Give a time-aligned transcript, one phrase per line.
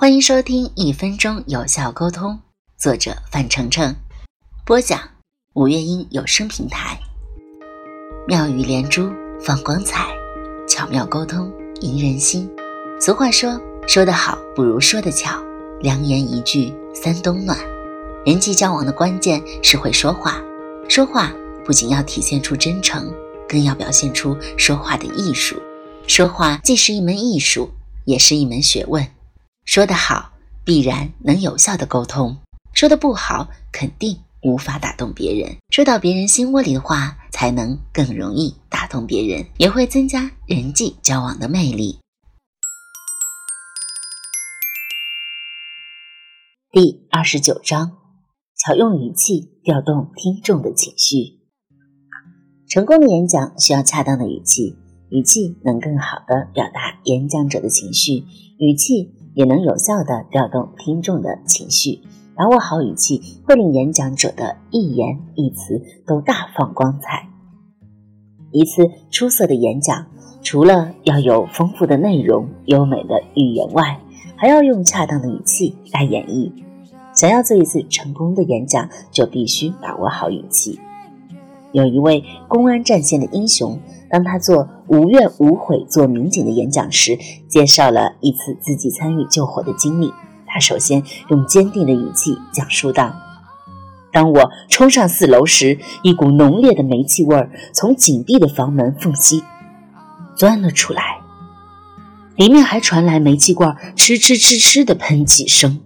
[0.00, 2.30] 欢迎收听《一分钟有效沟通》，
[2.80, 3.92] 作者范丞丞，
[4.64, 5.00] 播讲
[5.54, 6.96] 五月音有声平台。
[8.28, 10.06] 妙语连珠，放光彩，
[10.68, 12.48] 巧妙沟通，赢人心。
[13.00, 15.42] 俗话说：“说得好不如说得巧。”
[15.82, 17.58] 良言一句三冬暖。
[18.24, 20.40] 人际交往的关键是会说话，
[20.88, 21.32] 说话
[21.64, 23.12] 不仅要体现出真诚，
[23.48, 25.60] 更要表现出说话的艺术。
[26.06, 27.68] 说话既是一门艺术，
[28.04, 29.04] 也是一门学问。
[29.68, 30.32] 说得好，
[30.64, 32.38] 必然能有效的沟通；
[32.72, 35.58] 说的不好，肯定无法打动别人。
[35.68, 41.98] 说到别人心窝里的话，才能更容易打动别人，也会增加人际交往的魅力。
[46.72, 47.98] 第二十九章：
[48.56, 51.40] 巧用语气调动听众的情绪。
[52.66, 54.78] 成功的演讲需要恰当的语气，
[55.10, 58.24] 语气能更好的表达演讲者的情绪，
[58.58, 62.00] 语气也能有效的调动听众的情绪。
[62.36, 67.28] 把握好语气，会令演讲者的一言一词都大放光彩。
[68.52, 70.06] 一次出色的演讲，
[70.42, 74.00] 除了要有丰富的内容、优美的语言外，
[74.36, 76.52] 还要用恰当的语气来演绎。
[77.12, 80.78] 想要做一次成功的演讲，就必须把握好语气。
[81.72, 83.80] 有一位公安战线的英雄，
[84.10, 90.12] 当他做无怨无悔做民警的演讲时，介绍了一次自己参与救火的经历。
[90.46, 93.14] 他首先用坚定的语气讲述道
[94.10, 99.42] ：“当我冲上四楼时，一股浓烈的煤气味儿从紧闭的房门缝隙
[100.34, 101.18] 钻了出来。”
[102.34, 105.80] 里面还传来煤气罐哧哧哧哧的喷气声。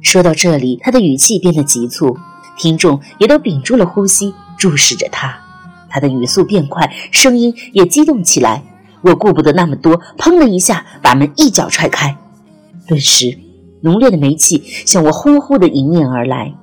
[0.00, 2.16] 说到这里，他的语气变得急促，
[2.56, 5.38] 听众也都屏住了呼吸，注视着他。
[5.88, 8.62] 他的语速变快，声音也激动起来。
[9.02, 12.16] 我顾不得那么多，砰的一下把门一脚踹开，
[12.86, 13.38] 顿时
[13.82, 16.54] 浓烈的煤气向我呼呼的迎面而来。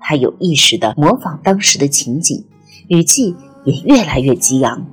[0.00, 2.44] 他有意识地模仿当时的情景，
[2.88, 4.86] 语气也越来越激昂。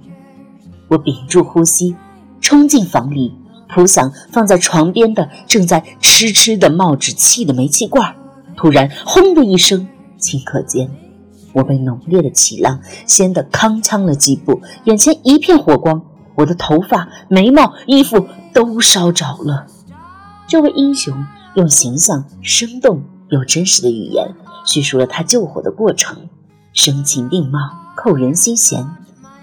[0.89, 1.95] 我屏住呼吸，
[2.41, 3.33] 冲进房里。
[3.69, 8.15] 扑向放在床边的正在痴痴的冒着气的煤气罐，
[8.55, 9.87] 突然“轰”的一声，
[10.19, 10.91] 顷刻间，
[11.53, 16.03] 我被浓烈的气浪掀得踉跄了几步，眼前一片火光，
[16.35, 19.67] 我的头发、眉毛、衣服都烧着了。
[20.47, 21.25] 这位英雄
[21.55, 26.29] 用形象、生动又真实的语言叙述了他救火的过程，
[26.73, 27.59] 声情并茂，
[27.95, 28.85] 扣人心弦，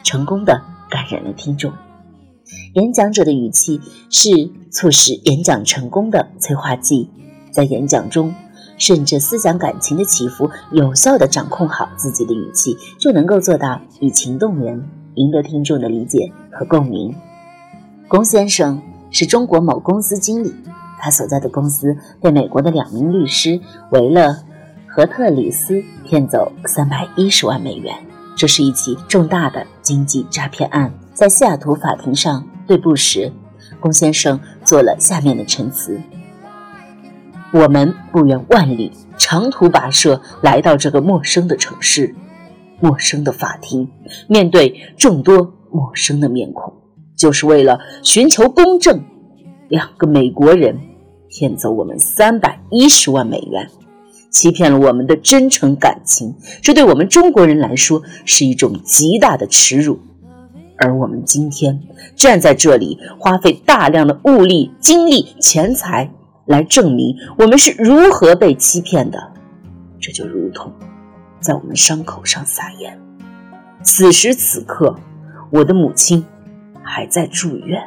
[0.02, 1.72] 成功的感染了听众。
[2.74, 7.08] 演讲者的语气是促使演讲成功的催化剂，
[7.52, 8.34] 在演讲中
[8.80, 17.14] 顺着思想感情的起伏，有效地掌控好自己的语气，就能够做到以情动人，赢得听众的理解和共鸣。
[18.08, 18.80] 龚先生
[19.10, 20.54] 是中国某公司经理，
[20.98, 23.60] 他所在的公司被美国的两名律师
[23.90, 24.44] 为了
[24.88, 27.94] 和特里斯骗走三百一十万美元，
[28.34, 30.90] 这是一起重大的经济诈骗案。
[31.12, 33.30] 在西雅图法庭上对簿时，
[33.78, 36.00] 龚先生做了下面的陈词
[37.52, 42.14] ：“我们不远万里长途跋涉来到这个陌生的城市，
[42.80, 43.88] 陌生的法庭，
[44.28, 46.72] 面对众多陌生的面孔，
[47.16, 49.02] 就是为了寻求公正。
[49.68, 50.78] 两个美国人
[51.28, 53.68] 骗走我们三百一十万美元，
[54.30, 59.98] 欺骗了我们的真诚感情，这对我们中国人来说是一种极大的耻辱。”
[60.78, 61.82] 而我们今天
[62.16, 66.10] 站在这里，花费大量的物力、精力、钱财
[66.46, 69.32] 来证明我们是如何被欺骗的，
[70.00, 70.72] 这就如同
[71.40, 73.00] 在我们伤口上撒盐。
[73.82, 74.94] 此时此刻，
[75.50, 76.24] 我的母亲
[76.82, 77.82] 还在住院。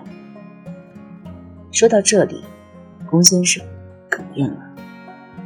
[1.71, 2.43] 说到这里，
[3.09, 3.63] 龚先生
[4.09, 4.59] 哽咽了，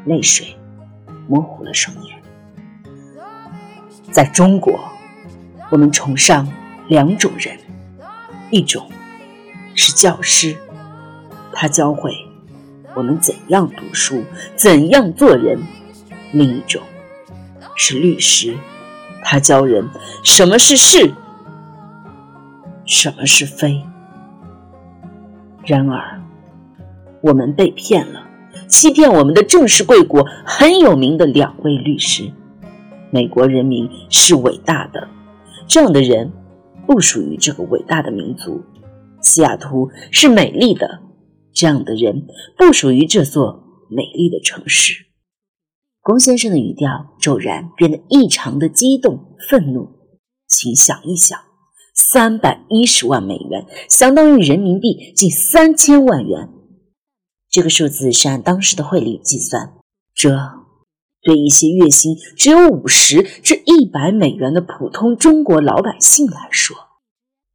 [0.05, 0.55] 泪水
[1.27, 2.17] 模糊了双眼。
[4.11, 4.79] 在中国，
[5.69, 6.47] 我们崇尚。
[6.89, 7.57] 两种人，
[8.49, 8.89] 一种
[9.75, 10.55] 是教师，
[11.51, 12.13] 他教会
[12.97, 14.23] 我们怎样读书、
[14.55, 15.59] 怎样做人；
[16.31, 16.81] 另一种
[17.75, 18.57] 是律师，
[19.23, 19.87] 他教人
[20.23, 21.13] 什么是是，
[22.87, 23.83] 什么是非。
[25.63, 26.19] 然而，
[27.21, 28.23] 我们被骗了，
[28.67, 32.31] 欺骗我们的正是贵国很有名的两位律师。
[33.11, 35.07] 美国人民是伟大的，
[35.67, 36.31] 这样的人。
[36.87, 38.63] 不属于这个伟大的民族，
[39.19, 41.01] 西雅图是美丽的，
[41.57, 45.07] 这样的人不属于这座美丽的城市。
[46.01, 49.97] 龚先生的语调骤然变得异常的激动、愤怒。
[50.47, 51.37] 请想一想，
[51.95, 56.47] 三百一十万美元相当于人民币近三千万元，
[57.49, 59.73] 这个数字是按当时的汇率计算，
[60.13, 60.37] 这
[61.23, 66.77] 对一些月薪只有五十至一百美元的普通中国老百姓来说，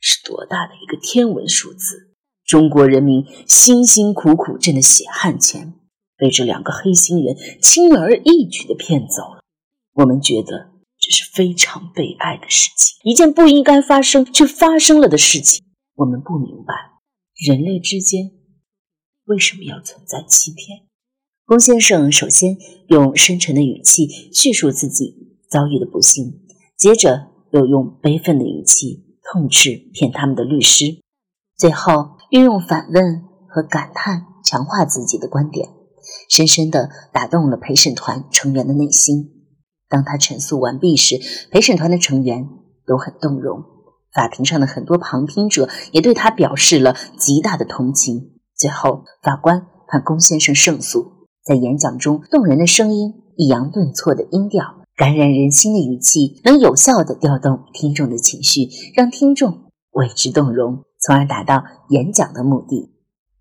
[0.00, 2.11] 是多大的一个天文数字！
[2.52, 5.72] 中国人民辛辛苦苦挣的血汗钱，
[6.18, 9.42] 被这两个黑心人轻而易举的骗走了。
[9.94, 10.68] 我们觉得
[10.98, 15.64] 这是非常悲哀的事情，一件不应该发生却发生了的事情。
[15.94, 16.74] 我们不明白，
[17.42, 18.32] 人类之间。
[19.24, 20.80] 为什么要存在欺骗？
[21.46, 22.58] 龚先生首先
[22.88, 26.42] 用深沉的语气叙述自己遭遇的不幸，
[26.76, 30.98] 接着又用悲愤的语气痛斥骗他们的律师，
[31.56, 35.68] 最后运用反问和感叹强化自己的观点，
[36.30, 39.44] 深深地打动了陪审团成员的内心。
[39.86, 41.20] 当他陈述完毕时，
[41.50, 42.48] 陪审团的成员
[42.86, 43.62] 都很动容，
[44.14, 48.30] 法庭上的很多旁听者也对他表示了极大的同情。
[48.56, 51.28] 最后，法官判龚先生胜诉。
[51.44, 54.64] 在演讲中，动人的声音、抑扬顿挫的音调、
[54.96, 62.92] 感染人心的语气，能有效地调动听众的情绪，让听众为之动容，从而达到演讲的目的。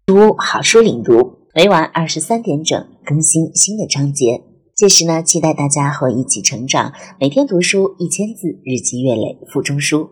[0.04, 4.42] 读好书领读，每晚二十三点整更新新的章节。
[4.75, 6.92] 届时呢，期待大家和我一起成长。
[7.19, 10.10] 每天读书一千字，日积月累，腹中书。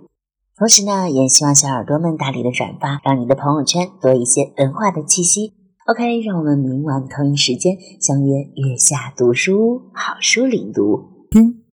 [0.55, 5.53] 同时呢，也希望小耳朵们大力的转发，让你的朋友圈多一些文化的气息。
[5.87, 11.27] OK，让我们明晚同一时间相约月下读书，好书领读。
[11.31, 11.58] 听。